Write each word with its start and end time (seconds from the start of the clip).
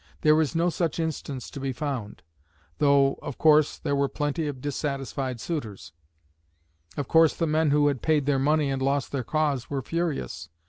There 0.21 0.41
is 0.41 0.55
no 0.55 0.71
such 0.71 0.99
instance 0.99 1.51
to 1.51 1.59
be 1.59 1.71
found; 1.71 2.23
though, 2.79 3.19
of 3.21 3.37
course, 3.37 3.77
there 3.77 3.95
were 3.95 4.07
plenty 4.09 4.47
of 4.47 4.59
dissatisfied 4.59 5.39
suitors; 5.39 5.93
of 6.97 7.07
course 7.07 7.35
the 7.35 7.45
men 7.45 7.69
who 7.69 7.85
had 7.85 8.01
paid 8.01 8.25
their 8.25 8.39
money 8.39 8.71
and 8.71 8.81
lost 8.81 9.11
their 9.11 9.23
cause 9.23 9.69
were 9.69 9.83
furious. 9.83 10.49